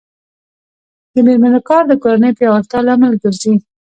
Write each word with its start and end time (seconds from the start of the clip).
د 1.13 1.15
میرمنو 1.25 1.59
کار 1.69 1.83
د 1.87 1.93
کورنۍ 2.03 2.31
پیاوړتیا 2.37 2.79
لامل 2.87 3.13
ګرځي. 3.23 3.53